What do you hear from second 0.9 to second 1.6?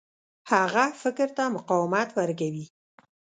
فکر ته